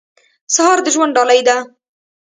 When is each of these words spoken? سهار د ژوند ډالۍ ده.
سهار 0.53 0.77
د 0.83 0.87
ژوند 0.95 1.15
ډالۍ 1.15 1.41
ده. 1.47 1.57